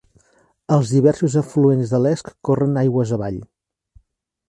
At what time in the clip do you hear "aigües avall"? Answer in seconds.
2.87-3.43